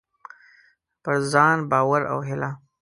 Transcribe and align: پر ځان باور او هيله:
پر 1.03 1.15
ځان 1.31 1.57
باور 1.71 2.01
او 2.11 2.19
هيله: 2.27 2.49